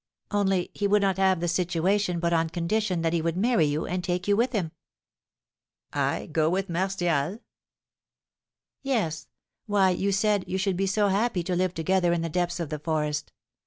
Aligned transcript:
"Only 0.31 0.71
he 0.73 0.87
would 0.87 1.03
not 1.03 1.17
have 1.17 1.39
the 1.41 1.47
situation 1.47 2.19
but 2.19 2.33
on 2.33 2.49
condition 2.49 3.03
that 3.03 3.13
he 3.13 3.21
would 3.21 3.37
marry 3.37 3.65
you, 3.65 3.85
and 3.85 4.03
take 4.03 4.27
you 4.27 4.35
with 4.35 4.51
him." 4.51 4.71
"I 5.93 6.25
go 6.25 6.49
with 6.49 6.69
Martial?" 6.71 7.37
"Yes; 8.81 9.27
why, 9.67 9.91
you 9.91 10.11
said 10.11 10.45
you 10.47 10.57
should 10.57 10.75
be 10.75 10.87
so 10.87 11.09
happy 11.09 11.43
to 11.43 11.55
live 11.55 11.75
together 11.75 12.13
in 12.13 12.23
the 12.23 12.29
depths 12.29 12.59
of 12.59 12.69
the 12.69 12.79
forest. 12.79 13.31